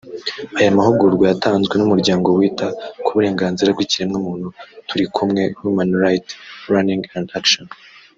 Aya 0.59 0.77
mahugurwa 0.77 1.23
yatanzwe 1.31 1.73
n’umuryango 1.77 2.27
wita 2.37 2.67
ku 3.03 3.09
burenganzira 3.15 3.69
bw’ikiremwamuntu 3.75 4.47
Turikumwe 4.87 5.41
Human 5.59 5.91
Rights 6.03 6.31
Learning 6.71 7.03
and 7.17 7.27
Actions 7.39 7.73